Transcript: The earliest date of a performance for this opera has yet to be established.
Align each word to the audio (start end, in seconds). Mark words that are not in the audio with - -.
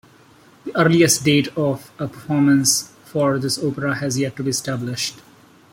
The 0.65 0.75
earliest 0.75 1.23
date 1.23 1.49
of 1.55 1.91
a 1.99 2.07
performance 2.07 2.91
for 3.05 3.37
this 3.37 3.63
opera 3.63 3.97
has 3.97 4.17
yet 4.17 4.35
to 4.37 4.41
be 4.43 4.49
established. 4.49 5.19